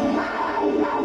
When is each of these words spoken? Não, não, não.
Não, 0.00 0.12
não, 0.12 0.80
não. 0.80 0.99